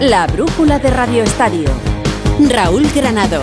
[0.00, 1.68] La brújula de Radio Estadio.
[2.50, 3.40] Raúl Granado.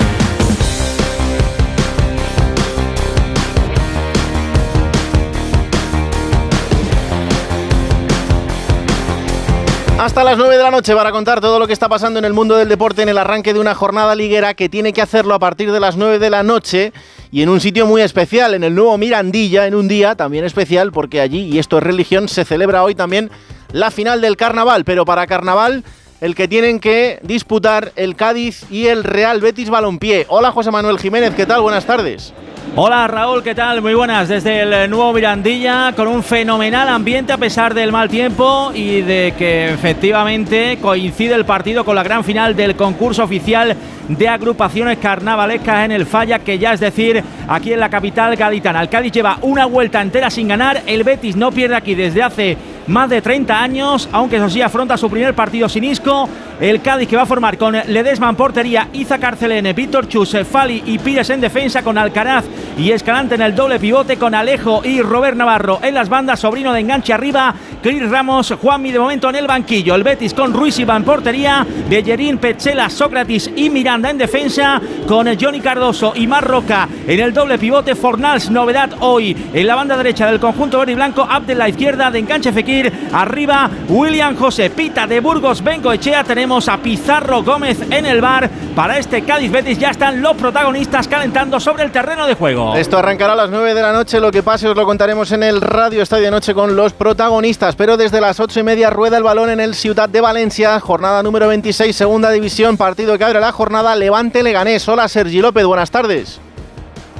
[9.98, 12.34] Hasta las 9 de la noche para contar todo lo que está pasando en el
[12.34, 15.40] mundo del deporte en el arranque de una jornada liguera que tiene que hacerlo a
[15.40, 16.92] partir de las 9 de la noche
[17.32, 20.92] y en un sitio muy especial, en el nuevo Mirandilla, en un día también especial
[20.92, 23.32] porque allí, y esto es religión, se celebra hoy también
[23.72, 25.86] la final del carnaval, pero para carnaval
[26.22, 30.28] el que tienen que disputar el Cádiz y el Real Betis Balompié.
[30.30, 31.62] Hola José Manuel Jiménez, ¿qué tal?
[31.62, 32.32] Buenas tardes.
[32.76, 33.82] Hola Raúl, ¿qué tal?
[33.82, 38.72] Muy buenas desde el nuevo Mirandilla con un fenomenal ambiente a pesar del mal tiempo
[38.74, 43.76] y de que efectivamente coincide el partido con la gran final del concurso oficial
[44.08, 48.82] de agrupaciones carnavalescas en el Falla, que ya es decir, aquí en la capital gaditana.
[48.82, 52.58] El Cádiz lleva una vuelta entera sin ganar, el Betis no pierde aquí desde hace
[52.88, 56.28] más de 30 años, aunque eso sí afronta su primer partido sin Isco.
[56.60, 60.84] El Cádiz que va a formar con Ledesma en portería, Iza Carcelene, Víctor Chus, Fali
[60.86, 62.46] y Pires en defensa, con Alcaraz
[62.82, 66.74] y Escalante en el doble pivote, con Alejo y Robert Navarro en las bandas, sobrino
[66.74, 69.94] de enganche arriba, Cris Ramos, Juanmi de momento en el banquillo.
[69.94, 75.28] El Betis con Ruiz Iván en portería, Bellerín, Pechela, Sócrates y Miranda en defensa, con
[75.40, 77.94] Johnny Cardoso y Marroca en el doble pivote.
[77.94, 82.10] Fornals, novedad hoy en la banda derecha del conjunto verde y blanco, Abdel la izquierda
[82.10, 86.24] de enganche Fekir Arriba William José Pita de Burgos Benco Echea.
[86.24, 88.50] Tenemos a Pizarro Gómez en el bar.
[88.76, 92.76] Para este Cádiz Betis ya están los protagonistas calentando sobre el terreno de juego.
[92.76, 94.22] Esto arrancará a las 9 de la noche.
[94.22, 97.76] Lo que pase os lo contaremos en el Radio Estadio de Noche con los protagonistas.
[97.76, 100.80] Pero desde las 8 y media rueda el balón en el Ciudad de Valencia.
[100.80, 102.78] Jornada número 26, segunda división.
[102.78, 103.94] Partido que abre la jornada.
[103.94, 104.88] Levante Leganés.
[104.88, 106.40] Hola Sergi López, buenas tardes.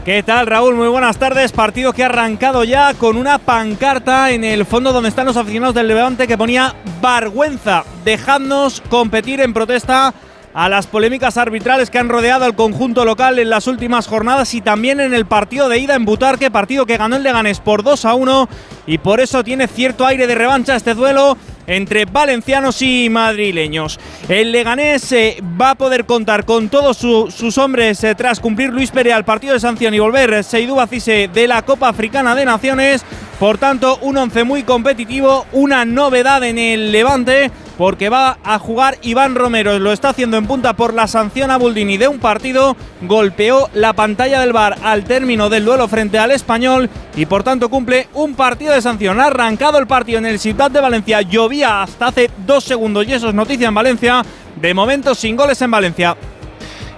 [0.06, 0.76] ¿Qué tal Raúl?
[0.76, 1.52] Muy buenas tardes.
[1.52, 5.76] Partido que ha arrancado ya con una pancarta en el fondo donde están los aficionados
[5.76, 7.84] del Levante que ponía vergüenza.
[8.06, 10.14] Dejadnos competir en protesta
[10.54, 14.62] a las polémicas arbitrales que han rodeado al conjunto local en las últimas jornadas y
[14.62, 18.06] también en el partido de ida en Butarque, partido que ganó el Leganés por 2
[18.06, 18.50] a 1
[18.88, 21.38] y por eso tiene cierto aire de revancha este duelo
[21.68, 24.00] entre valencianos y madrileños.
[24.28, 28.92] El Leganés eh, va a poder contar con todos sus hombres eh, tras cumplir Luis
[28.92, 33.04] Perea al partido de sanción y volver Seydou Bacise de la Copa Africana de Naciones.
[33.40, 37.50] Por tanto, un once muy competitivo, una novedad en el Levante,
[37.82, 39.80] porque va a jugar Iván Romero.
[39.80, 42.78] Lo está haciendo en punta por la sanción a Buldini de un partido.
[43.02, 47.70] Golpeó la pantalla del bar al término del duelo frente al español y por tanto
[47.70, 49.20] cumple un partido de sanción.
[49.20, 51.24] Ha arrancado el partido en el Ciudad de Valencia.
[51.24, 54.22] Llovía hasta hace dos segundos y eso es noticia en Valencia.
[54.58, 56.16] De momento sin goles en Valencia.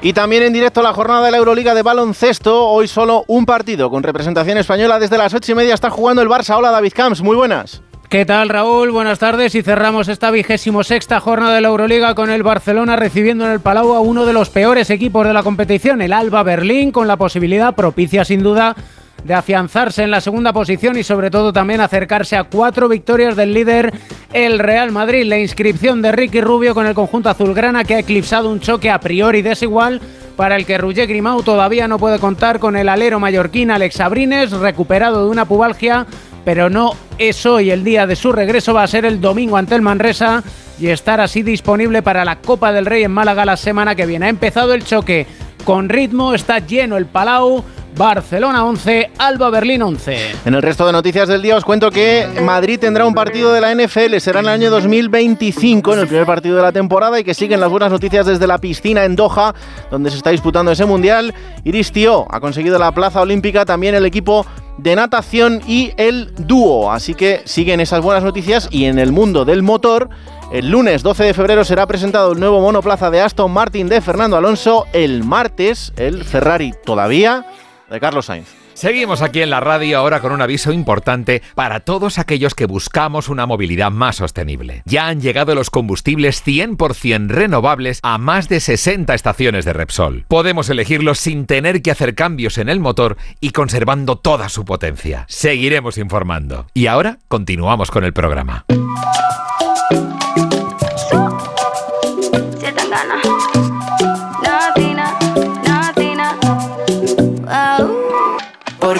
[0.02, 2.68] Y también en directo la jornada de la Euroliga de baloncesto.
[2.68, 5.00] Hoy solo un partido con representación española.
[5.00, 6.58] Desde las ocho y media está jugando el Barça.
[6.58, 7.82] Hola David Camps, muy buenas.
[8.14, 8.92] ¿Qué tal Raúl?
[8.92, 13.44] Buenas tardes y cerramos esta vigésimo sexta jornada de la Euroliga con el Barcelona recibiendo
[13.44, 16.92] en el Palau a uno de los peores equipos de la competición, el Alba Berlín,
[16.92, 18.76] con la posibilidad propicia sin duda
[19.24, 23.52] de afianzarse en la segunda posición y sobre todo también acercarse a cuatro victorias del
[23.52, 23.92] líder
[24.32, 25.26] el Real Madrid.
[25.26, 29.00] La inscripción de Ricky Rubio con el conjunto azulgrana que ha eclipsado un choque a
[29.00, 30.00] priori desigual
[30.36, 34.52] para el que Roger Grimau todavía no puede contar con el alero mallorquín Alex Abrines,
[34.52, 36.06] recuperado de una pubalgia,
[36.46, 39.76] pero no es hoy el día de su regreso, va a ser el domingo ante
[39.76, 40.44] el Manresa
[40.80, 44.26] y estar así disponible para la Copa del Rey en Málaga la semana que viene.
[44.26, 45.28] Ha empezado el choque
[45.64, 47.64] con ritmo, está lleno el Palau.
[47.96, 50.18] Barcelona 11, Alba Berlín 11.
[50.46, 53.62] En el resto de noticias del día os cuento que Madrid tendrá un partido de
[53.62, 57.24] la NFL, será en el año 2025, en el primer partido de la temporada y
[57.24, 59.54] que siguen las buenas noticias desde la piscina en Doha,
[59.92, 61.36] donde se está disputando ese mundial.
[61.64, 64.46] Iris Tío ha conseguido la plaza olímpica, también el equipo
[64.78, 66.92] de natación y el dúo.
[66.92, 70.10] Así que siguen esas buenas noticias y en el mundo del motor.
[70.52, 74.38] El lunes 12 de febrero será presentado el nuevo monoplaza de Aston Martin de Fernando
[74.38, 74.86] Alonso.
[74.94, 77.46] El martes, el Ferrari todavía
[77.90, 78.63] de Carlos Sainz.
[78.74, 83.30] Seguimos aquí en la radio ahora con un aviso importante para todos aquellos que buscamos
[83.30, 84.82] una movilidad más sostenible.
[84.86, 90.26] Ya han llegado los combustibles 100% renovables a más de 60 estaciones de Repsol.
[90.28, 95.26] Podemos elegirlos sin tener que hacer cambios en el motor y conservando toda su potencia.
[95.30, 96.68] Seguiremos informando.
[96.74, 98.66] Y ahora continuamos con el programa.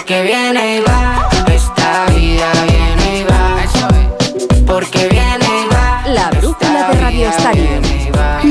[0.04, 3.56] Porque viene y va, esta vida viene y va.
[4.66, 6.04] Porque viene y va.
[6.08, 7.70] La brújula de Radio Estadio.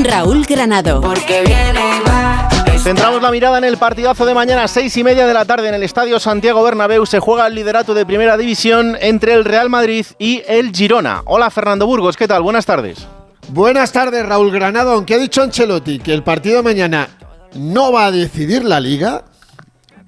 [0.02, 1.00] Raúl Granado.
[1.00, 2.48] Porque viene y va.
[2.80, 5.74] Centramos la mirada en el partidazo de mañana, seis y media de la tarde, en
[5.74, 7.06] el Estadio Santiago Bernabéu.
[7.06, 11.22] Se juega el liderato de Primera División entre el Real Madrid y el Girona.
[11.24, 12.42] Hola, Fernando Burgos, ¿qué tal?
[12.42, 13.06] Buenas tardes.
[13.50, 14.90] Buenas tardes, Raúl Granado.
[14.90, 17.10] Aunque ha dicho Ancelotti que el partido de mañana
[17.54, 19.22] no va a decidir la liga,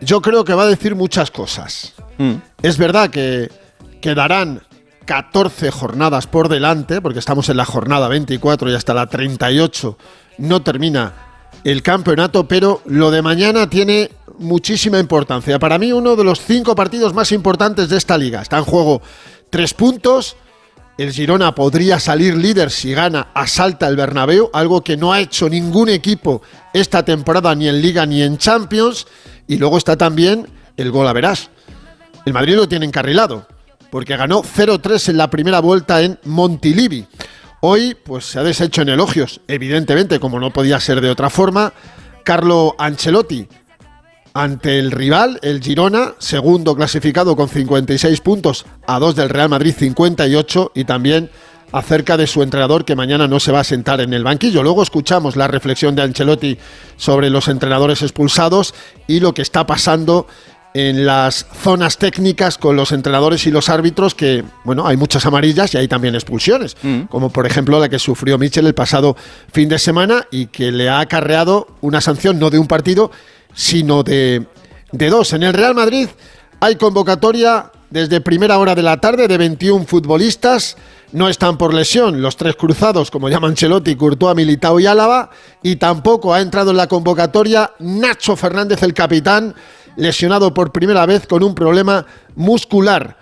[0.00, 1.94] yo creo que va a decir muchas cosas.
[2.62, 3.50] Es verdad que
[4.00, 4.62] quedarán
[5.04, 9.96] 14 jornadas por delante, porque estamos en la jornada 24 y hasta la 38
[10.38, 11.14] no termina
[11.64, 15.58] el campeonato, pero lo de mañana tiene muchísima importancia.
[15.58, 18.42] Para mí uno de los cinco partidos más importantes de esta liga.
[18.42, 19.02] Está en juego
[19.50, 20.37] tres puntos.
[20.99, 25.49] El Girona podría salir líder si gana, asalta el Bernabéu, algo que no ha hecho
[25.49, 26.40] ningún equipo
[26.72, 29.06] esta temporada ni en Liga ni en Champions.
[29.46, 30.46] Y luego está también
[30.76, 31.50] el gol a verás.
[32.25, 33.46] El Madrid lo tiene encarrilado,
[33.90, 37.06] porque ganó 0-3 en la primera vuelta en Montilivi.
[37.60, 41.72] Hoy, pues se ha deshecho en elogios, evidentemente, como no podía ser de otra forma.
[42.25, 43.46] Carlo Ancelotti
[44.37, 49.75] ante el rival, el Girona, segundo clasificado con 56 puntos, a dos del Real Madrid
[49.75, 51.31] 58 y también
[51.72, 54.62] acerca de su entrenador que mañana no se va a sentar en el banquillo.
[54.62, 56.58] Luego escuchamos la reflexión de Ancelotti
[56.96, 58.74] sobre los entrenadores expulsados
[59.06, 60.26] y lo que está pasando
[60.74, 65.72] en las zonas técnicas con los entrenadores y los árbitros que, bueno, hay muchas amarillas
[65.72, 66.76] y hay también expulsiones,
[67.08, 69.16] como por ejemplo la que sufrió Michel el pasado
[69.50, 73.10] fin de semana y que le ha acarreado una sanción no de un partido,
[73.54, 74.46] sino de,
[74.92, 75.32] de dos.
[75.32, 76.08] En el Real Madrid
[76.60, 80.76] hay convocatoria desde primera hora de la tarde de 21 futbolistas.
[81.12, 85.31] No están por lesión los tres cruzados, como llaman Chelotti, Courtois, Militao y Álava.
[85.62, 89.55] Y tampoco ha entrado en la convocatoria Nacho Fernández, el capitán,
[89.97, 93.17] lesionado por primera vez con un problema muscular.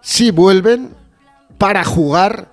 [0.00, 0.94] Si vuelven
[1.58, 2.52] para jugar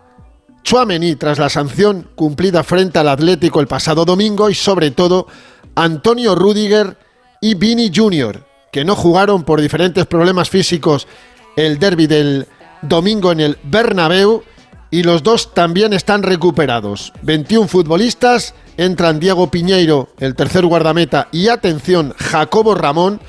[0.63, 5.27] Chuamení tras la sanción cumplida frente al Atlético el pasado domingo y sobre todo
[5.75, 6.97] Antonio Rudiger
[7.41, 11.07] y Vini Jr., que no jugaron por diferentes problemas físicos
[11.55, 12.47] el derby del
[12.83, 14.43] domingo en el Bernabéu
[14.91, 17.13] y los dos también están recuperados.
[17.23, 23.21] 21 futbolistas, entran Diego Piñeiro, el tercer guardameta, y atención, Jacobo Ramón.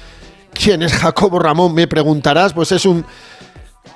[0.53, 1.73] ¿Quién es Jacobo Ramón?
[1.73, 3.07] Me preguntarás, pues es un,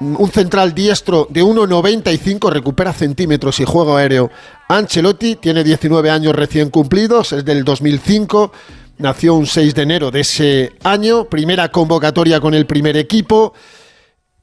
[0.01, 4.31] un central diestro de 1,95, recupera centímetros y juego aéreo.
[4.69, 8.53] Ancelotti tiene 19 años recién cumplidos, es del 2005
[8.99, 13.53] Nació un 6 de enero de ese año, primera convocatoria con el primer equipo.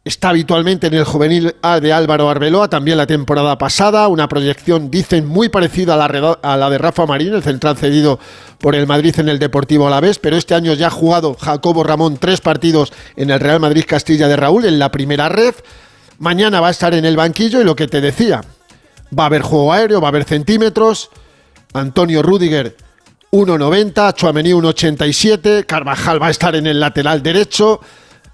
[0.05, 4.91] Está habitualmente en el juvenil A de Álvaro Arbeloa, también la temporada pasada, una proyección,
[4.91, 8.19] dicen, muy parecida a la, de Rafa Marín, el central cedido
[8.59, 12.17] por el Madrid en el Deportivo Alavés, pero este año ya ha jugado Jacobo Ramón
[12.17, 15.55] tres partidos en el Real Madrid Castilla de Raúl, en la primera red.
[16.19, 18.41] Mañana va a estar en el banquillo y lo que te decía,
[19.17, 21.11] va a haber juego aéreo, va a haber centímetros.
[21.71, 22.75] Antonio Rudiger
[23.31, 27.79] 1,90, Chuamení 1,87, Carvajal va a estar en el lateral derecho,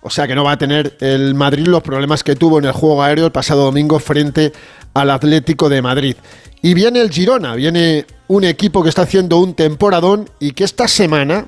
[0.02, 2.72] o sea que no va a tener el Madrid los problemas que tuvo en el
[2.72, 4.54] juego aéreo el pasado domingo frente
[4.94, 6.16] al Atlético de Madrid.
[6.62, 10.88] Y viene el Girona, viene un equipo que está haciendo un temporadón y que esta
[10.88, 11.48] semana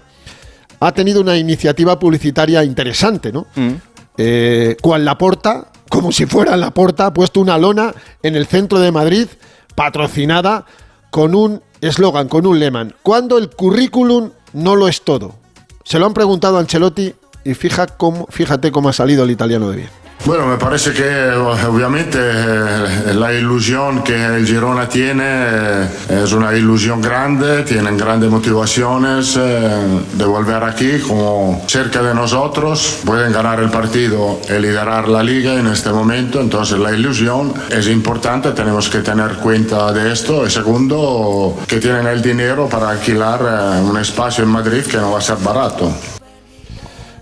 [0.79, 3.47] ha tenido una iniciativa publicitaria interesante, ¿no?
[3.55, 3.71] Mm.
[4.17, 7.93] Eh, cual Laporta, como si fuera Laporta, ha puesto una lona
[8.23, 9.27] en el centro de Madrid
[9.75, 10.65] patrocinada
[11.09, 12.87] con un eslogan, con un lema.
[13.03, 15.35] Cuando el currículum no lo es todo.
[15.83, 19.69] Se lo han preguntado a Ancelotti y fija cómo, fíjate cómo ha salido el italiano
[19.69, 20.01] de bien.
[20.23, 25.87] Bueno, me parece que obviamente eh, la ilusión que el Girona tiene eh,
[26.23, 29.69] es una ilusión grande, tienen grandes motivaciones eh,
[30.13, 35.55] de volver aquí como cerca de nosotros, pueden ganar el partido y liderar la liga
[35.55, 40.51] en este momento, entonces la ilusión es importante, tenemos que tener cuenta de esto y
[40.51, 45.21] segundo, que tienen el dinero para alquilar un espacio en Madrid que no va a
[45.21, 45.91] ser barato.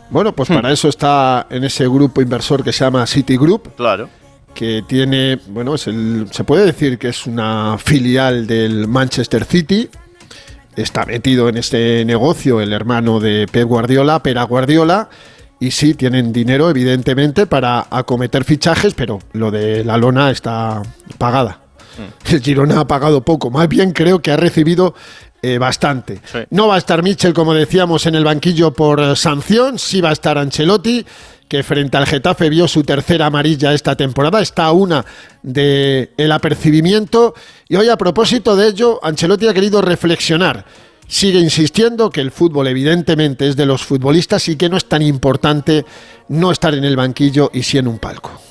[0.10, 3.76] Bueno, pues para eso está en ese grupo inversor que se llama Citigroup.
[3.76, 4.10] Claro.
[4.54, 9.90] Que tiene, bueno, es el, se puede decir que es una filial del Manchester City.
[10.76, 15.10] Está metido en este negocio el hermano de Pep Guardiola, Pera Guardiola.
[15.60, 20.82] Y sí, tienen dinero, evidentemente, para acometer fichajes, pero lo de la lona está
[21.18, 21.60] pagada.
[22.30, 23.50] El Girona ha pagado poco.
[23.52, 24.96] Más bien creo que ha recibido
[25.42, 26.22] eh, bastante.
[26.32, 26.40] Sí.
[26.50, 29.80] No va a estar Mitchell, como decíamos, en el banquillo por eh, sanción.
[29.80, 31.06] Sí va a estar Ancelotti,
[31.48, 34.42] que frente al Getafe vio su tercera amarilla esta temporada.
[34.42, 35.06] Está a una
[35.42, 37.34] de el apercibimiento.
[37.68, 40.66] Y hoy, a propósito de ello, Ancelotti ha querido reflexionar.
[41.08, 45.02] Sigue insistiendo que el fútbol evidentemente es de los futbolistas y que no es tan
[45.02, 45.86] importante
[46.28, 48.49] no estar en el banquillo y sí en un palco.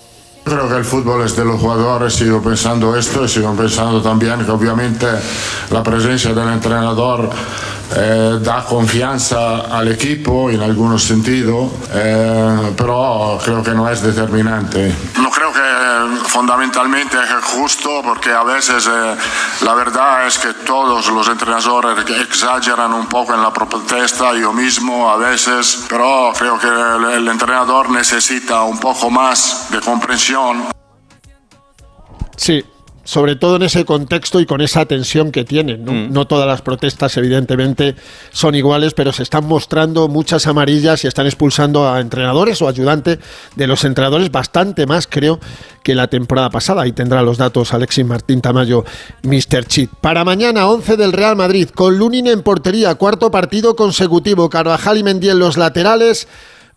[0.48, 4.50] Creo que el fútbol es de los jugadores, sigo pensando esto sigo pensando también que
[4.50, 5.06] obviamente
[5.70, 7.28] la presencia del entrenador
[7.94, 14.94] eh, da confianza al equipo en algunos sentidos, eh, pero creo que no es determinante.
[15.20, 15.67] No creo que
[16.24, 19.16] fundamentalmente es justo porque a veces eh,
[19.62, 25.10] la verdad es que todos los entrenadores exageran un poco en la protesta, yo mismo
[25.10, 26.68] a veces, pero creo que
[27.16, 30.66] el entrenador necesita un poco más de comprensión.
[32.36, 32.64] Sí,
[33.08, 35.82] sobre todo en ese contexto y con esa tensión que tienen.
[35.82, 35.92] ¿no?
[35.92, 36.12] Mm.
[36.12, 37.94] No todas las protestas, evidentemente,
[38.32, 43.18] son iguales, pero se están mostrando muchas amarillas y están expulsando a entrenadores o ayudantes
[43.56, 45.40] de los entrenadores bastante más, creo,
[45.82, 46.82] que la temporada pasada.
[46.82, 48.84] Ahí tendrá los datos Alexis Martín Tamayo,
[49.22, 49.64] Mr.
[49.64, 49.90] Chit.
[50.02, 55.02] Para mañana, 11 del Real Madrid, con Lunin en portería, cuarto partido consecutivo, Carvajal y
[55.02, 56.28] Mendy en los laterales.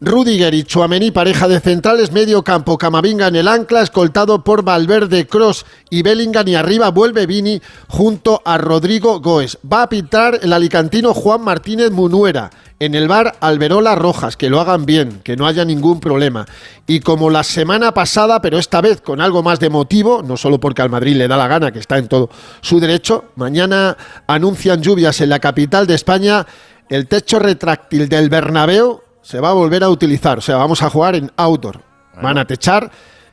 [0.04, 5.28] Rudiger y Chuamení, pareja de centrales, medio campo, Camavinga en el ancla, escoltado por Valverde,
[5.28, 9.60] Cross y Bellingham y arriba vuelve Vini junto a Rodrigo Goes.
[9.72, 12.50] Va a pitar el alicantino Juan Martínez Munuera.
[12.80, 16.48] En el bar Alberola Rojas, que lo hagan bien, que no haya ningún problema.
[16.88, 20.60] Y como la semana pasada, pero esta vez con algo más de motivo, no solo
[20.60, 22.32] porque al Madrid le da la gana, que está en todo
[22.62, 26.48] su derecho, mañana anuncian lluvias en la capital de España.
[26.90, 30.38] El techo retráctil del Bernabéu se va a volver a utilizar.
[30.38, 31.82] O sea, vamos a jugar en outdoor.
[32.22, 32.92] Van a techar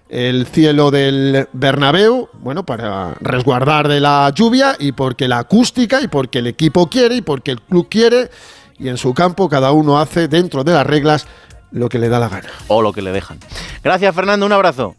[0.09, 6.09] el cielo del Bernabéu, bueno, para resguardar de la lluvia y porque la acústica y
[6.09, 8.30] porque el equipo quiere y porque el club quiere
[8.78, 11.26] y en su campo cada uno hace dentro de las reglas
[11.71, 12.49] lo que le da la gana.
[12.68, 13.38] O lo que le dejan.
[13.83, 14.47] Gracias, Fernando.
[14.47, 14.97] Un abrazo.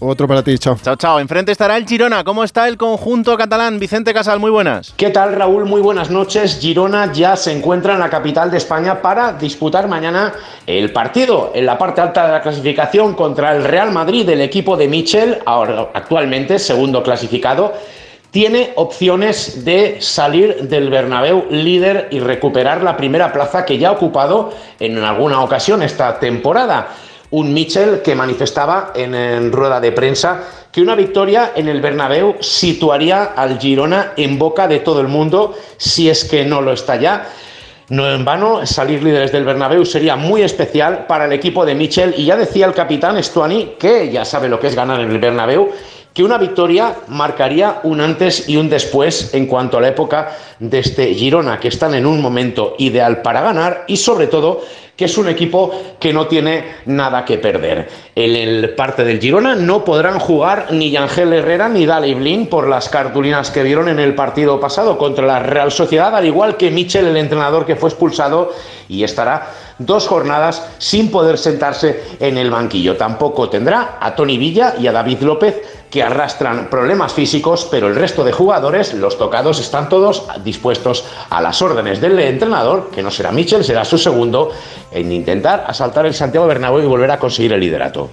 [0.00, 0.76] Otro para ti, chao.
[0.80, 1.18] Chao, chao.
[1.18, 2.22] Enfrente estará el Girona.
[2.22, 3.80] ¿Cómo está el conjunto catalán?
[3.80, 4.94] Vicente Casal, muy buenas.
[4.96, 5.64] ¿Qué tal, Raúl?
[5.64, 6.60] Muy buenas noches.
[6.60, 10.32] Girona ya se encuentra en la capital de España para disputar mañana
[10.66, 14.76] el partido en la parte alta de la clasificación contra el Real Madrid, el equipo
[14.76, 17.72] de Michel, ahora actualmente segundo clasificado.
[18.30, 23.92] Tiene opciones de salir del Bernabéu líder y recuperar la primera plaza que ya ha
[23.92, 26.88] ocupado en alguna ocasión esta temporada
[27.30, 33.24] un Mitchell que manifestaba en, rueda de prensa que una victoria en el Bernabéu situaría
[33.24, 37.28] al Girona en boca de todo el mundo si es que no lo está ya.
[37.90, 42.14] No en vano, salir líderes del Bernabéu sería muy especial para el equipo de Mitchell
[42.16, 45.18] y ya decía el capitán Stuani, que ya sabe lo que es ganar en el
[45.18, 45.70] Bernabéu,
[46.18, 50.80] que una victoria marcaría un antes y un después en cuanto a la época de
[50.80, 54.62] este Girona, que están en un momento ideal para ganar y sobre todo
[54.96, 55.70] que es un equipo
[56.00, 57.88] que no tiene nada que perder.
[58.16, 62.66] En el parte del Girona no podrán jugar ni Ángel Herrera ni Dali Blin por
[62.66, 66.72] las cartulinas que vieron en el partido pasado contra la Real Sociedad, al igual que
[66.72, 68.52] Michel, el entrenador que fue expulsado
[68.88, 72.96] y estará dos jornadas sin poder sentarse en el banquillo.
[72.96, 77.94] Tampoco tendrá a Tony Villa y a David López que arrastran problemas físicos, pero el
[77.94, 83.10] resto de jugadores, los tocados, están todos dispuestos a las órdenes del entrenador, que no
[83.10, 84.50] será Michel, será su segundo,
[84.92, 88.10] en intentar asaltar el Santiago Bernabéu y volver a conseguir el liderato.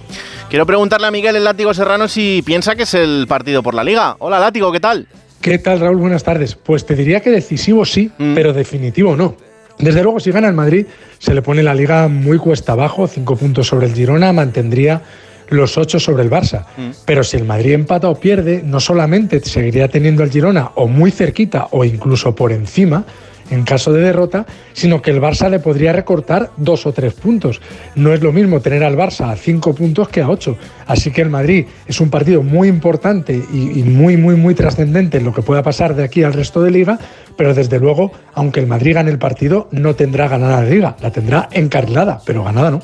[0.48, 3.84] Quiero preguntarle a Miguel el Látigo Serrano si piensa que es el partido por la
[3.84, 4.16] Liga.
[4.20, 5.06] Hola Látigo, ¿qué tal?
[5.40, 5.96] ¿Qué tal Raúl?
[5.96, 6.54] Buenas tardes.
[6.54, 8.34] Pues te diría que decisivo sí, mm.
[8.34, 9.36] pero definitivo no.
[9.78, 10.86] Desde luego, si gana el Madrid,
[11.18, 15.02] se le pone la liga muy cuesta abajo, cinco puntos sobre el Girona, mantendría
[15.48, 16.64] los ocho sobre el Barça.
[16.76, 16.90] Mm.
[17.04, 21.10] Pero si el Madrid empata o pierde, no solamente seguiría teniendo el Girona o muy
[21.10, 23.04] cerquita o incluso por encima,
[23.50, 27.60] en caso de derrota, sino que el Barça le podría recortar dos o tres puntos.
[27.94, 30.56] No es lo mismo tener al Barça a cinco puntos que a ocho.
[30.86, 35.24] Así que el Madrid es un partido muy importante y, muy, muy, muy trascendente en
[35.24, 36.98] lo que pueda pasar de aquí al resto de liga,
[37.36, 41.10] pero desde luego, aunque el Madrid gane el partido, no tendrá ganada la liga, la
[41.10, 42.80] tendrá encarrilada, pero ganada no.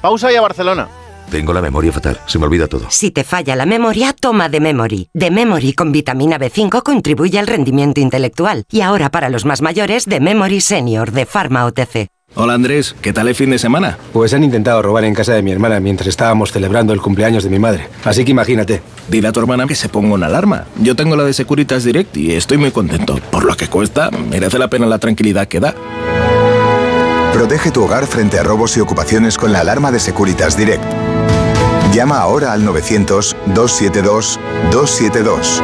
[0.00, 0.88] Pausa y a Barcelona.
[1.30, 2.86] Tengo la memoria fatal, se me olvida todo.
[2.90, 5.08] Si te falla la memoria, toma de Memory.
[5.12, 8.64] De Memory con vitamina B5 contribuye al rendimiento intelectual.
[8.70, 12.08] Y ahora para los más mayores, de Memory Senior de Pharma OTC.
[12.36, 13.96] Hola Andrés, ¿qué tal el fin de semana?
[14.12, 17.50] Pues han intentado robar en casa de mi hermana mientras estábamos celebrando el cumpleaños de
[17.50, 17.88] mi madre.
[18.04, 18.82] Así que imagínate.
[19.08, 20.64] Dile a tu hermana que se ponga una alarma.
[20.80, 23.20] Yo tengo la de Securitas Direct y estoy muy contento.
[23.30, 25.76] Por lo que cuesta, merece la pena la tranquilidad que da.
[27.32, 30.82] Protege tu hogar frente a robos y ocupaciones con la alarma de Securitas Direct.
[31.94, 35.62] Llama ahora al 900-272-272.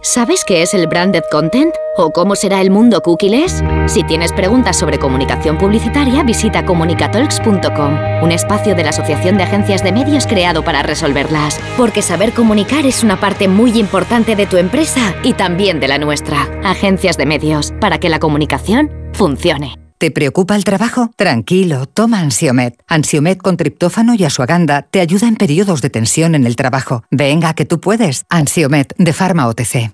[0.00, 1.74] ¿Sabes qué es el branded content?
[1.96, 3.64] ¿O cómo será el mundo cookies?
[3.86, 9.82] Si tienes preguntas sobre comunicación publicitaria, visita comunicatalks.com, un espacio de la Asociación de Agencias
[9.82, 11.58] de Medios creado para resolverlas.
[11.76, 15.98] Porque saber comunicar es una parte muy importante de tu empresa y también de la
[15.98, 16.48] nuestra.
[16.62, 19.83] Agencias de Medios, para que la comunicación funcione.
[19.98, 21.10] ¿Te preocupa el trabajo?
[21.16, 22.82] Tranquilo, toma Ansiomet.
[22.88, 27.04] Ansiomet con triptófano y asuaganda te ayuda en periodos de tensión en el trabajo.
[27.10, 28.24] Venga, que tú puedes.
[28.28, 29.92] Ansiomet de Pharma OTC.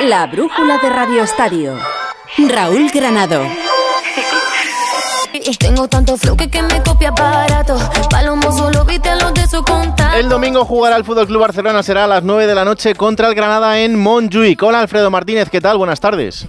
[0.00, 1.78] La brújula de Radio Estadio.
[2.48, 3.46] Raúl Granado.
[10.18, 13.28] El domingo jugará el Fútbol Club Barcelona será a las 9 de la noche contra
[13.28, 14.62] el Granada en Montjuic.
[14.62, 15.78] Hola Alfredo Martínez, ¿qué tal?
[15.78, 16.46] Buenas tardes.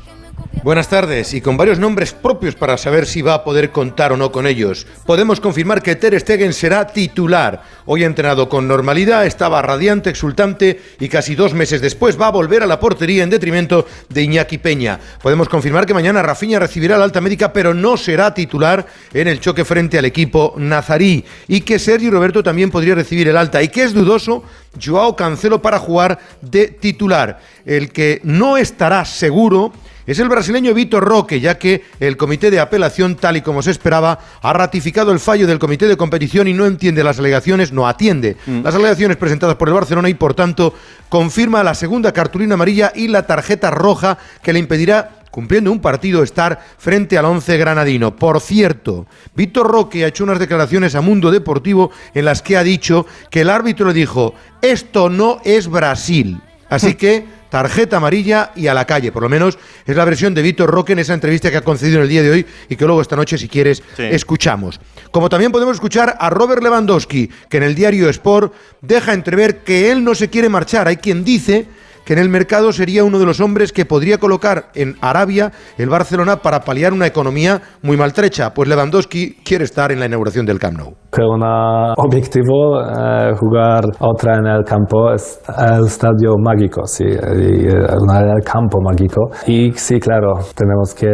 [0.63, 4.17] Buenas tardes, y con varios nombres propios para saber si va a poder contar o
[4.17, 4.88] no con ellos.
[5.05, 7.63] Podemos confirmar que Ter Stegen será titular.
[7.86, 12.32] Hoy ha entrenado con normalidad, estaba radiante, exultante y casi dos meses después va a
[12.32, 15.01] volver a la portería en detrimento de Iñaki Peña.
[15.22, 19.41] Podemos confirmar que mañana Rafinha recibirá la alta médica, pero no será titular en el
[19.41, 21.25] choque frente al equipo nazarí.
[21.50, 23.62] Y que Sergio Roberto también podría recibir el alta.
[23.62, 24.46] Y que es dudoso
[24.82, 27.41] Joao Cancelo para jugar de titular.
[27.65, 29.74] El que no estará seguro
[30.05, 33.72] es el brasileño Vitor Roque, ya que el comité de apelación, tal y como se
[33.72, 37.88] esperaba, ha ratificado el fallo del comité de competición y no entiende las alegaciones, no
[37.88, 40.74] atiende las alegaciones presentadas por el Barcelona y, por tanto,
[41.10, 46.22] confirma la segunda cartulina amarilla y la tarjeta roja que le impedirá cumpliendo un partido
[46.22, 48.15] estar frente al once granadino.
[48.15, 52.63] Por cierto, Víctor Roque ha hecho unas declaraciones a Mundo Deportivo en las que ha
[52.63, 56.39] dicho que el árbitro le dijo, esto no es Brasil.
[56.69, 59.12] Así que tarjeta amarilla y a la calle.
[59.12, 61.98] Por lo menos es la versión de Víctor Roque en esa entrevista que ha concedido
[61.98, 64.81] en el día de hoy y que luego esta noche, si quieres, escuchamos.
[65.12, 69.91] Como también podemos escuchar a Robert Lewandowski, que en el diario Sport deja entrever que
[69.91, 70.88] él no se quiere marchar.
[70.88, 71.67] Hay quien dice
[72.05, 75.89] que en el mercado sería uno de los hombres que podría colocar en Arabia el
[75.89, 80.60] Barcelona para paliar una economía muy maltrecha, pues Lewandowski quiere estar en la inauguración del
[80.60, 80.93] Camp Nou.
[81.12, 87.67] que un objetivo eh, jugar otra en el campo es el estadio mágico, sí, y,
[87.67, 89.29] eh, el campo mágico.
[89.45, 91.07] Y sí, claro, tenemos que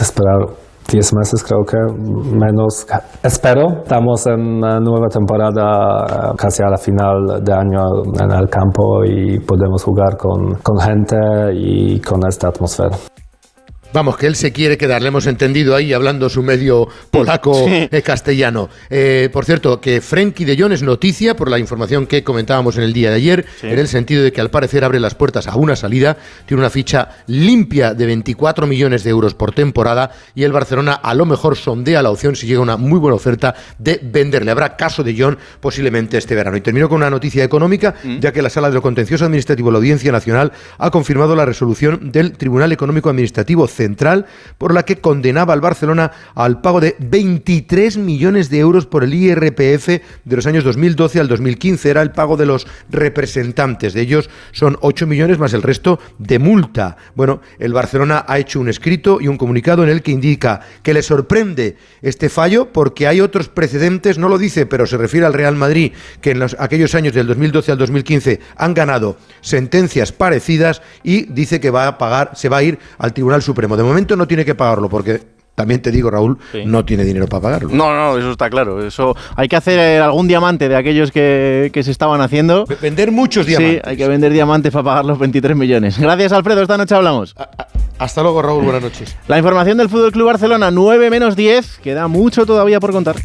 [0.00, 1.78] esperar 10 meses creo que
[2.34, 2.86] menos.
[3.22, 7.82] Espero, estamos en nueva temporada eh, casi a la final de año
[8.20, 11.16] en el campo y podemos jugar con, con gente
[11.54, 12.96] y con esta atmósfera.
[13.96, 17.88] Vamos, que él se quiere quedar, le hemos entendido ahí hablando su medio polaco Sí.
[17.90, 18.68] eh, castellano.
[18.90, 22.82] Eh, por cierto, que Frenkie de Jong es noticia por la información que comentábamos en
[22.82, 25.56] el día de ayer, en el sentido de que al parecer abre las puertas a
[25.56, 30.52] una salida, tiene una ficha limpia de 24 millones de euros por temporada y el
[30.52, 34.50] Barcelona a lo mejor sondea la opción si llega una muy buena oferta de venderle.
[34.50, 36.58] Habrá caso de Jong posiblemente este verano.
[36.58, 39.72] Y termino con una noticia económica, ya que la Sala de lo Contencioso Administrativo de
[39.72, 43.66] la Audiencia Nacional ha confirmado la resolución del Tribunal Económico Administrativo
[44.58, 49.14] Por la que condenaba al Barcelona al pago de 23 millones de euros por el
[49.14, 49.88] IRPF
[50.24, 51.90] de los años 2012 al 2015.
[51.90, 53.94] Era el pago de los representantes.
[53.94, 56.96] De ellos son 8 millones más el resto de multa.
[57.14, 60.94] Bueno, el Barcelona ha hecho un escrito y un comunicado en el que indica que
[60.94, 65.34] le sorprende este fallo porque hay otros precedentes, no lo dice, pero se refiere al
[65.34, 70.82] Real Madrid, que en los, aquellos años del 2012 al 2015 han ganado sentencias parecidas
[71.02, 73.65] y dice que va a pagar, se va a ir al Tribunal Supremo.
[73.74, 75.22] De momento no tiene que pagarlo porque
[75.56, 77.70] también te digo, Raúl, no tiene dinero para pagarlo.
[77.72, 78.86] No, no, eso está claro.
[78.86, 82.66] Eso hay que hacer algún diamante de aquellos que, que se estaban haciendo.
[82.82, 83.80] Vender muchos diamantes.
[83.82, 85.98] Sí, hay que vender diamantes para pagar los 23 millones.
[85.98, 86.60] Gracias, Alfredo.
[86.60, 87.34] Esta noche hablamos.
[87.98, 88.64] Hasta luego, Raúl.
[88.64, 89.16] Buenas noches.
[89.28, 91.78] La información del Fútbol Club Barcelona 9 menos 10.
[91.78, 93.16] Queda mucho todavía por contar.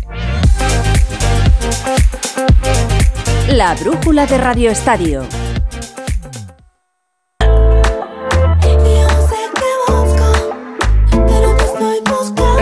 [3.50, 5.24] La brújula de Radio Estadio.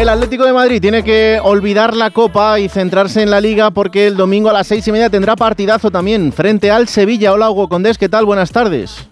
[0.09, 4.07] El Atlético de Madrid tiene que olvidar la Copa y centrarse en la Liga porque
[4.07, 7.31] el domingo a las seis y media tendrá partidazo también frente al Sevilla.
[7.31, 8.25] Hola Hugo Condés, ¿qué tal?
[8.25, 9.07] Buenas tardes.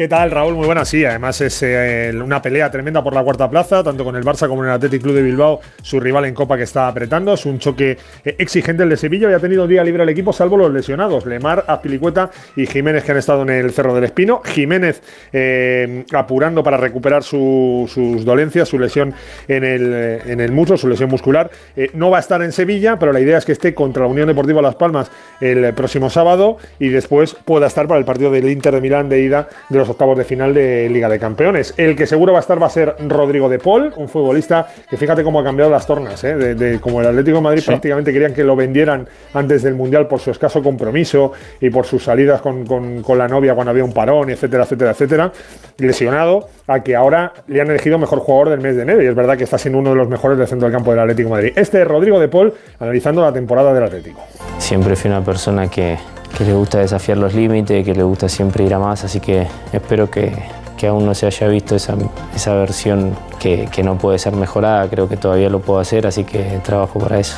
[0.00, 0.54] ¿Qué tal, Raúl?
[0.54, 1.04] Muy buenas, sí.
[1.04, 4.62] Además es eh, una pelea tremenda por la cuarta plaza, tanto con el Barça como
[4.62, 7.34] en el Athletic Club de Bilbao, su rival en Copa que está apretando.
[7.34, 10.32] Es un choque eh, exigente el de Sevilla y ha tenido día libre el equipo,
[10.32, 14.40] salvo los lesionados, Lemar, Azpilicueta y Jiménez que han estado en el Cerro del Espino.
[14.42, 15.02] Jiménez
[15.34, 19.12] eh, apurando para recuperar su- sus dolencias, su lesión
[19.48, 19.92] en el,
[20.24, 21.50] en muslo, su lesión muscular.
[21.92, 24.28] No va a estar en Sevilla, pero la idea es que esté contra la Unión
[24.28, 25.10] Deportiva Las Palmas
[25.42, 29.20] el próximo sábado y después pueda estar para el partido del Inter de Milán de
[29.20, 31.74] ida de los octavos de final de Liga de Campeones.
[31.76, 34.96] El que seguro va a estar va a ser Rodrigo de Paul, un futbolista que
[34.96, 36.34] fíjate cómo ha cambiado las tornas, ¿eh?
[36.36, 40.06] de, de- como el Atlético de Madrid prácticamente querían que lo vendieran antes del Mundial
[40.08, 43.84] por su escaso compromiso y por sus salidas con, con- con la novia cuando había
[43.84, 45.32] un parón, etcétera, etcétera, etcétera,
[45.78, 49.14] lesionado, a que ahora le han elegido mejor jugador del mes de enero y es
[49.14, 51.34] verdad que está siendo uno de los mejores del centro del campo del Atlético de
[51.34, 51.52] Madrid.
[51.56, 54.20] Este es Rodrigo de Paul analizando la temporada del Atlético.
[54.58, 55.96] Siempre fui una persona que,
[56.36, 59.46] que le gusta desafiar los límites, que le gusta siempre ir a más, así que
[59.72, 60.32] espero que,
[60.76, 61.94] que aún no se haya visto esa,
[62.34, 66.24] esa versión que, que no puede ser mejorada, creo que todavía lo puedo hacer, así
[66.24, 67.36] que trabajo para eso.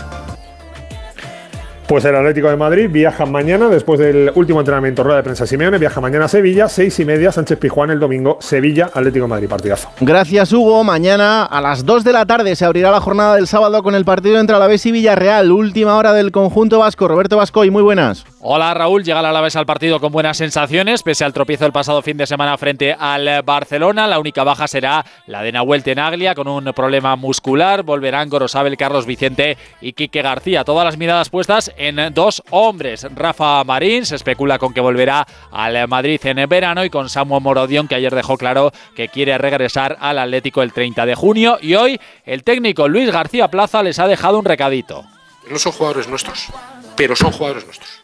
[1.92, 5.76] Pues el Atlético de Madrid viaja mañana, después del último entrenamiento, rueda de prensa Simeone,
[5.76, 9.46] viaja mañana a Sevilla, seis y media, Sánchez Pijuán el domingo, Sevilla, Atlético de Madrid,
[9.46, 9.90] partidazo.
[10.00, 10.84] Gracias, Hugo.
[10.84, 14.06] Mañana a las 2 de la tarde se abrirá la jornada del sábado con el
[14.06, 15.52] partido entre Alavés y Villarreal.
[15.52, 17.08] Última hora del conjunto vasco.
[17.08, 18.24] Roberto Vascoy, muy buenas.
[18.44, 22.02] Hola Raúl, llega el Alavés al partido con buenas sensaciones, pese al tropiezo del pasado
[22.02, 24.08] fin de semana frente al Barcelona.
[24.08, 27.84] La única baja será la de Nahuel Tenaglia con un problema muscular.
[27.84, 30.64] Volverán Gorosabel, Carlos Vicente y Quique García.
[30.64, 33.06] Todas las miradas puestas en dos hombres.
[33.14, 37.86] Rafa Marín se especula con que volverá al Madrid en verano y con Samuel Morodión
[37.86, 41.58] que ayer dejó claro que quiere regresar al Atlético el 30 de junio.
[41.62, 45.04] Y hoy el técnico Luis García Plaza les ha dejado un recadito.
[45.48, 46.48] No son jugadores nuestros,
[46.96, 48.01] pero son jugadores nuestros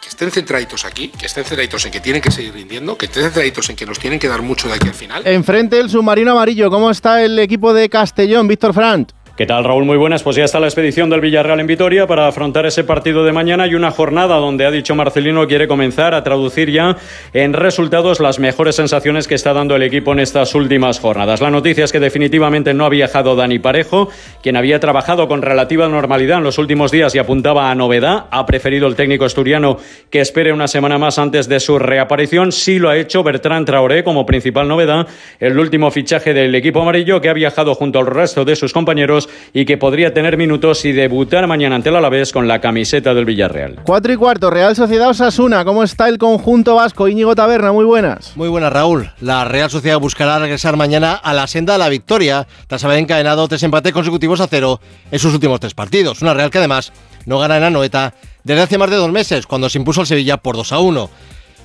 [0.00, 3.24] que estén centraditos aquí, que estén centraditos en que tienen que seguir rindiendo, que estén
[3.24, 5.26] centraditos en que nos tienen que dar mucho de aquí al final.
[5.26, 6.70] Enfrente el submarino amarillo.
[6.70, 9.10] ¿Cómo está el equipo de Castellón, Víctor Frank?
[9.40, 9.86] ¿Qué tal, Raúl?
[9.86, 10.22] Muy buenas.
[10.22, 13.66] Pues ya está la expedición del Villarreal en Vitoria para afrontar ese partido de mañana
[13.66, 16.98] y una jornada donde ha dicho Marcelino quiere comenzar a traducir ya
[17.32, 21.40] en resultados las mejores sensaciones que está dando el equipo en estas últimas jornadas.
[21.40, 24.10] La noticia es que definitivamente no ha viajado Dani Parejo,
[24.42, 28.26] quien había trabajado con relativa normalidad en los últimos días y apuntaba a novedad.
[28.30, 29.78] Ha preferido el técnico asturiano
[30.10, 32.52] que espere una semana más antes de su reaparición.
[32.52, 37.22] Sí lo ha hecho Bertrand Traoré como principal novedad, el último fichaje del equipo amarillo
[37.22, 40.92] que ha viajado junto al resto de sus compañeros y que podría tener minutos y
[40.92, 43.80] debutar mañana ante el Alavés con la camiseta del Villarreal.
[43.84, 45.64] Cuatro y cuarto, Real Sociedad Osasuna.
[45.64, 47.08] ¿Cómo está el conjunto vasco?
[47.08, 48.36] Íñigo Taberna, muy buenas.
[48.36, 49.10] Muy buenas, Raúl.
[49.20, 53.48] La Real Sociedad buscará regresar mañana a la senda de la victoria, tras haber encadenado
[53.48, 56.22] tres empates consecutivos a cero en sus últimos tres partidos.
[56.22, 56.92] Una Real que además
[57.26, 58.14] no gana en Anoeta
[58.44, 61.10] desde hace más de dos meses, cuando se impuso al Sevilla por 2 a 1.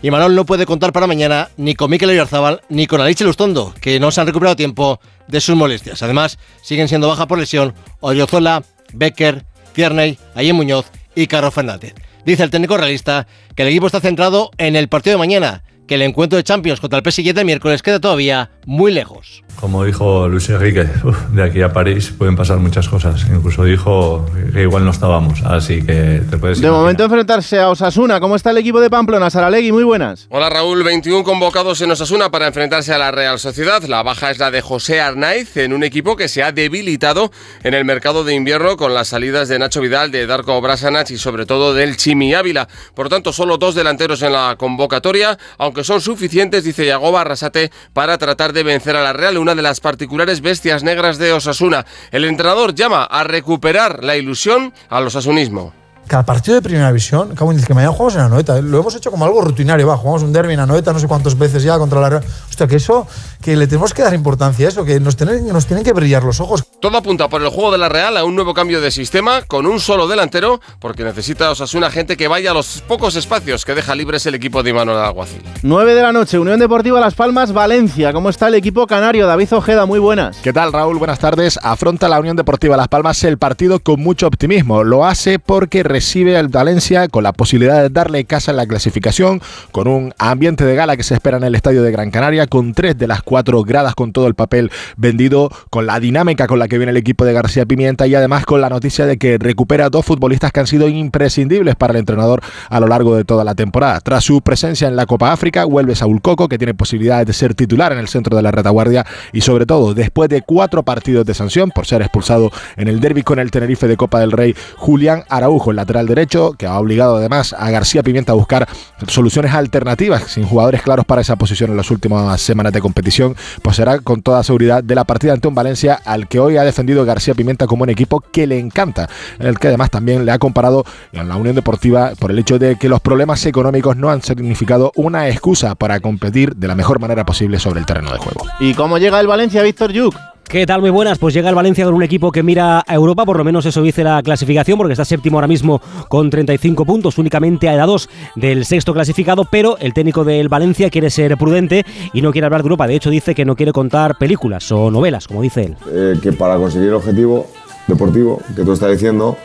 [0.06, 3.74] Y Manol no puede contar para mañana ni con Mikel Oyarzábal ni con Alice Lustondo,
[3.82, 6.04] que no se han recuperado tiempo de sus molestias.
[6.04, 8.62] Además, siguen siendo baja por lesión Oriozola,
[8.94, 11.96] Becker, Tierney, Ayen Muñoz y Carlos Fernández.
[12.24, 15.96] Dice el técnico realista que el equipo está centrado en el partido de mañana, que
[15.96, 19.44] el encuentro de Champions contra el PSG de miércoles queda todavía muy lejos.
[19.60, 20.88] Como dijo Luis Enrique,
[21.32, 23.26] de aquí a París pueden pasar muchas cosas.
[23.30, 28.20] Incluso dijo que igual no estábamos, así que te puedes De momento enfrentarse a Osasuna.
[28.20, 29.30] ¿Cómo está el equipo de Pamplona?
[29.30, 30.28] Saralegui, muy buenas.
[30.30, 33.82] Hola Raúl, 21 convocados en Osasuna para enfrentarse a la Real Sociedad.
[33.84, 37.32] La baja es la de José Arnaiz en un equipo que se ha debilitado
[37.64, 41.18] en el mercado de invierno con las salidas de Nacho Vidal, de Darko Brasanac y
[41.18, 42.68] sobre todo del Chimi Ávila.
[42.94, 48.18] Por tanto, solo dos delanteros en la convocatoria, aunque son suficientes, dice Yagoba Arrasate, para
[48.18, 51.86] tratar de vencer a la Real, una de las particulares bestias negras de Osasuna.
[52.12, 55.85] El entrenador llama a recuperar la ilusión al osasunismo.
[56.08, 58.62] Cada partido de primera división, de decir que mañana jugamos en Anoeta.
[58.62, 59.88] Lo hemos hecho como algo rutinario.
[59.88, 62.24] Va, jugamos un derby en Anoeta no sé cuántas veces ya contra la Real.
[62.50, 63.08] Hostia, que eso,
[63.42, 66.24] que le tenemos que dar importancia a eso, que nos tienen, nos tienen que brillar
[66.24, 66.64] los ojos.
[66.80, 69.66] Todo apunta por el juego de la Real a un nuevo cambio de sistema con
[69.66, 73.96] un solo delantero, porque necesita Osasuna gente que vaya a los pocos espacios que deja
[73.96, 75.42] libres el equipo de Imanol Alguacil.
[75.64, 78.14] 9 de la noche, Unión Deportiva Las Palmas, Valencia.
[78.14, 79.28] ¿Cómo está el equipo canario?
[79.28, 80.38] David Ojeda, muy buenas.
[80.38, 80.98] ¿Qué tal, Raúl?
[80.98, 81.60] Buenas tardes.
[81.62, 84.84] Afronta la Unión Deportiva Las Palmas el partido con mucho optimismo.
[84.84, 89.42] Lo hace porque recibe al Valencia con la posibilidad de darle casa en la clasificación,
[89.72, 92.74] con un ambiente de gala que se espera en el estadio de Gran Canaria, con
[92.74, 96.68] tres de las cuatro gradas con todo el papel vendido, con la dinámica con la
[96.68, 99.90] que viene el equipo de García Pimienta y además con la noticia de que recupera
[99.90, 103.56] dos futbolistas que han sido imprescindibles para el entrenador a lo largo de toda la
[103.56, 104.02] temporada.
[104.02, 107.56] Tras su presencia en la Copa África, vuelve Saúl Coco, que tiene posibilidades de ser
[107.56, 111.34] titular en el centro de la retaguardia y sobre todo después de cuatro partidos de
[111.34, 115.24] sanción por ser expulsado en el derby con el Tenerife de Copa del Rey, Julián
[115.30, 118.68] Araujo, el lateral derecho, que ha obligado además a García Pimienta a buscar
[119.08, 123.76] soluciones alternativas sin jugadores claros para esa posición en las últimas semanas de competición, pues
[123.76, 127.06] será con toda seguridad de la partida ante un Valencia al que hoy ha defendido
[127.06, 129.08] García Pimienta como un equipo que le encanta,
[129.40, 132.58] en el que además también le ha comparado en la Unión Deportiva por el hecho
[132.58, 137.00] de que los problemas económicos no han significado una excusa para competir de la mejor
[137.00, 138.46] manera posible sobre el terreno de juego.
[138.60, 140.35] ¿Y cómo llega el Valencia, Víctor Yuk?
[140.48, 140.80] ¿Qué tal?
[140.80, 141.18] Muy buenas.
[141.18, 143.82] Pues llega el Valencia con un equipo que mira a Europa, por lo menos eso
[143.82, 148.64] dice la clasificación, porque está séptimo ahora mismo con 35 puntos, únicamente a 2 del
[148.64, 152.68] sexto clasificado, pero el técnico del Valencia quiere ser prudente y no quiere hablar de
[152.68, 152.86] Europa.
[152.86, 155.76] De hecho, dice que no quiere contar películas o novelas, como dice él.
[155.92, 157.48] Eh, que para conseguir el objetivo
[157.88, 159.36] deportivo que tú estás diciendo,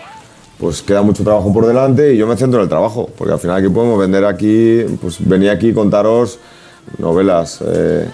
[0.58, 3.40] pues queda mucho trabajo por delante y yo me centro en el trabajo, porque al
[3.40, 6.38] final aquí podemos vender aquí, pues venir aquí contaros
[6.98, 7.60] novelas.
[7.66, 8.06] eh,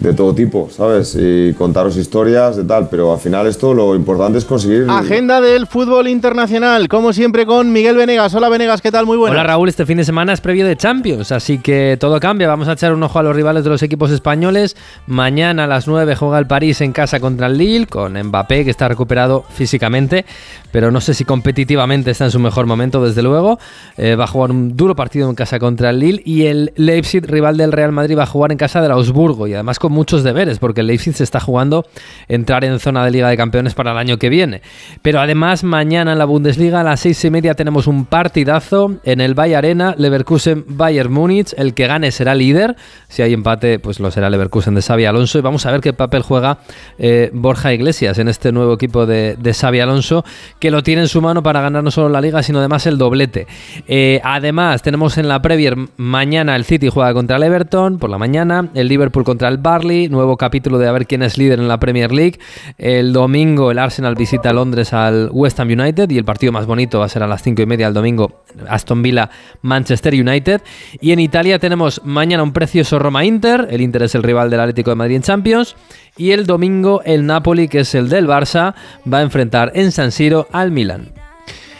[0.00, 1.16] de todo tipo, ¿sabes?
[1.18, 4.86] Y contaros historias de tal, pero al final esto lo importante es conseguir...
[4.88, 8.34] Agenda del fútbol internacional, como siempre con Miguel Venegas.
[8.34, 9.06] Hola Venegas, ¿qué tal?
[9.06, 9.34] Muy buenas.
[9.34, 12.46] Hola Raúl, este fin de semana es previo de Champions, así que todo cambia.
[12.46, 14.76] Vamos a echar un ojo a los rivales de los equipos españoles.
[15.06, 18.70] Mañana a las 9 juega el París en casa contra el Lille, con Mbappé que
[18.70, 20.26] está recuperado físicamente,
[20.72, 23.58] pero no sé si competitivamente está en su mejor momento, desde luego.
[23.96, 27.24] Eh, va a jugar un duro partido en casa contra el Lille y el Leipzig,
[27.26, 30.22] rival del Real Madrid, va a jugar en casa del Augsburgo y además con muchos
[30.22, 31.86] deberes, porque el Leipzig se está jugando
[32.28, 34.62] entrar en zona de Liga de Campeones para el año que viene.
[35.02, 39.20] Pero además, mañana en la Bundesliga a las seis y media tenemos un partidazo en
[39.20, 41.54] el Bay Arena, Leverkusen-Bayern Múnich.
[41.56, 42.76] El que gane será líder.
[43.08, 45.38] Si hay empate, pues lo será Leverkusen de Xavi Alonso.
[45.38, 46.58] Y vamos a ver qué papel juega
[46.98, 50.24] eh, Borja Iglesias en este nuevo equipo de, de Xavi Alonso,
[50.58, 52.98] que lo tiene en su mano para ganar no solo la Liga, sino además el
[52.98, 53.46] doblete.
[53.86, 58.18] Eh, además, tenemos en la Premier mañana el City juega contra el Everton por la
[58.18, 61.78] mañana, el Liverpool contra el Nuevo capítulo de a ver quién es líder en la
[61.78, 62.38] Premier League.
[62.78, 67.00] El domingo el Arsenal visita Londres al West Ham United y el partido más bonito
[67.00, 69.28] va a ser a las 5 y media el domingo Aston Villa
[69.60, 70.62] Manchester United.
[70.98, 74.60] Y en Italia tenemos mañana un precioso Roma Inter, el Inter es el rival del
[74.60, 75.76] Atlético de Madrid en Champions.
[76.16, 78.74] Y el domingo el Napoli, que es el del Barça,
[79.12, 81.15] va a enfrentar en San Siro al Milan.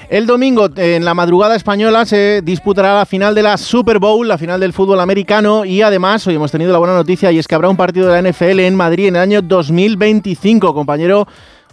[0.09, 4.39] El domingo, en la madrugada española, se disputará la final de la Super Bowl, la
[4.39, 5.65] final del fútbol americano.
[5.65, 8.23] Y además, hoy hemos tenido la buena noticia y es que habrá un partido de
[8.23, 10.73] la NFL en Madrid en el año 2025.
[10.73, 11.27] Compañero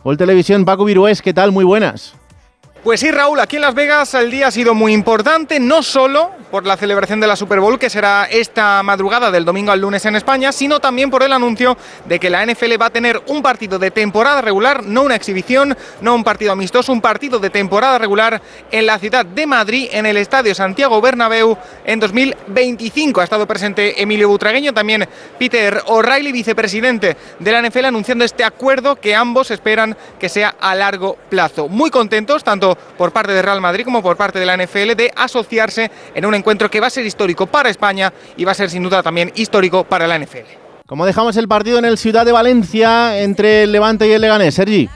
[0.04, 1.52] Gol Televisión, Paco Virués, ¿qué tal?
[1.52, 2.15] Muy buenas.
[2.84, 6.32] Pues sí, Raúl, aquí en Las Vegas el día ha sido muy importante, no solo
[6.52, 10.06] por la celebración de la Super Bowl, que será esta madrugada del domingo al lunes
[10.06, 13.41] en España, sino también por el anuncio de que la NFL va a tener un
[13.41, 17.98] partido de temporada regular, no una exhibición, no un partido amistoso, un partido de temporada
[17.98, 23.22] regular en la ciudad de Madrid, en el Estadio Santiago Bernabéu, en 2025.
[23.22, 25.08] Ha estado presente Emilio Butragueño, también
[25.39, 30.76] Peter O'Reilly, vicepresidente de la NFL, anunciando este acuerdo que ambos esperan que sea a
[30.76, 31.69] largo plazo.
[31.69, 35.12] Muy contentos, tanto por parte de Real Madrid como por parte de la NFL de
[35.16, 38.70] asociarse en un encuentro que va a ser histórico para España y va a ser
[38.70, 40.64] sin duda también histórico para la NFL.
[40.86, 44.56] Como dejamos el partido en el Ciudad de Valencia entre el Levante y el Leganés,
[44.56, 44.90] Sergi.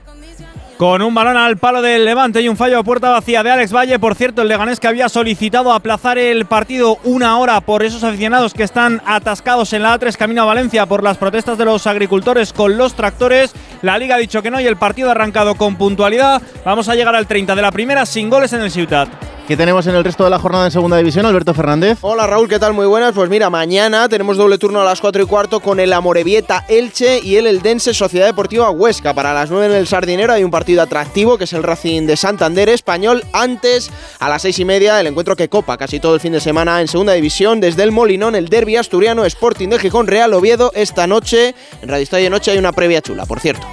[0.78, 3.74] Con un balón al palo del Levante y un fallo a puerta vacía de Alex
[3.74, 3.98] Valle.
[3.98, 8.54] Por cierto, el Leganés que había solicitado aplazar el partido una hora por esos aficionados
[8.54, 12.54] que están atascados en la A3 camino a Valencia por las protestas de los agricultores
[12.54, 13.56] con los tractores.
[13.82, 16.44] La liga ha dicho que no y el partido ha arrancado con puntualidad.
[16.64, 19.10] Vamos a llegar al 30 de la primera sin goles en el Ciutat.
[19.48, 22.00] ¿Qué tenemos en el resto de la jornada en segunda división, Alberto Fernández?
[22.02, 22.74] Hola Raúl, ¿qué tal?
[22.74, 23.14] Muy buenas.
[23.14, 27.22] Pues mira, mañana tenemos doble turno a las 4 y cuarto con el Amorebieta Elche
[27.24, 29.14] y el Eldense Sociedad Deportiva Huesca.
[29.14, 32.18] Para las 9 en el Sardinero hay un partido atractivo que es el Racing de
[32.18, 33.24] Santander español.
[33.32, 36.42] Antes, a las 6 y media, el encuentro que copa casi todo el fin de
[36.42, 37.62] semana en segunda división.
[37.62, 40.74] Desde el Molinón, el Derby Asturiano Sporting de Gijón Real Oviedo.
[40.76, 43.66] Esta noche, en Radio Estadio Noche, hay una previa chula, por cierto.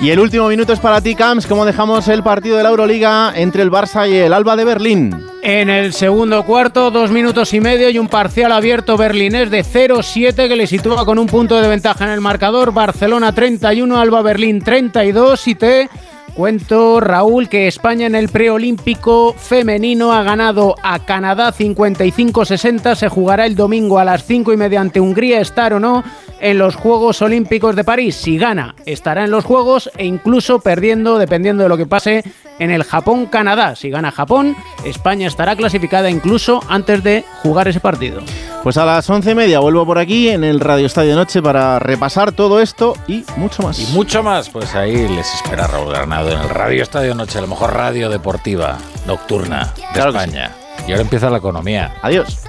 [0.00, 1.46] Y el último minuto es para ti, Camps.
[1.46, 5.14] ¿Cómo dejamos el partido de la Euroliga entre el Barça y el Alba de Berlín?
[5.42, 10.48] En el segundo cuarto, dos minutos y medio y un parcial abierto berlinés de 0-7
[10.48, 12.72] que le sitúa con un punto de ventaja en el marcador.
[12.72, 15.90] Barcelona 31, Alba Berlín 32 y te
[16.34, 22.94] Cuento, Raúl, que España en el preolímpico femenino ha ganado a Canadá 55-60.
[22.94, 26.04] Se jugará el domingo a las 5 y media ante Hungría, estar o no,
[26.40, 28.16] en los Juegos Olímpicos de París.
[28.16, 32.24] Si gana, estará en los Juegos e incluso perdiendo, dependiendo de lo que pase,
[32.58, 33.76] en el Japón-Canadá.
[33.76, 38.20] Si gana Japón, España estará clasificada incluso antes de jugar ese partido.
[38.62, 41.78] Pues a las once y media vuelvo por aquí en el Radio Estadio Noche para
[41.78, 43.78] repasar todo esto y mucho más.
[43.78, 47.46] Y mucho más, pues ahí les espera Raúl Granado en el Radio Estadio Noche, la
[47.46, 48.76] mejor radio deportiva
[49.06, 50.50] nocturna de Claro España.
[50.86, 51.94] Y ahora empieza la economía.
[52.02, 52.40] Adiós.